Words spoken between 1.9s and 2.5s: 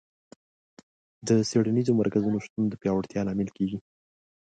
مرکزونو